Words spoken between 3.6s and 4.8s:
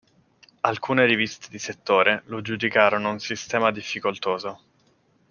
difficoltoso.